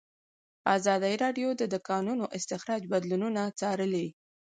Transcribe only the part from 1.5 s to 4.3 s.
د د کانونو استخراج بدلونونه څارلي.